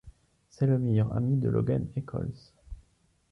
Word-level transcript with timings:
C'est 0.49 0.65
le 0.65 0.79
meilleur 0.79 1.15
ami 1.15 1.37
de 1.37 1.47
Logan 1.47 1.87
Echolls. 1.95 2.53